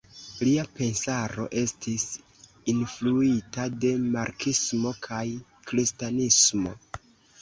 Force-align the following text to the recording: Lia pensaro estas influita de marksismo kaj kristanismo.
Lia 0.45 0.61
pensaro 0.77 1.43
estas 1.59 2.05
influita 2.73 3.67
de 3.85 3.91
marksismo 4.17 4.95
kaj 5.09 5.23
kristanismo. 5.69 6.75